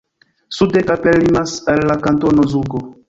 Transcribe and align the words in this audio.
Sude 0.59 0.81
Kappel 0.87 1.21
limas 1.25 1.53
al 1.75 1.85
la 1.91 1.99
Kantono 2.07 2.47
Zugo. 2.55 2.83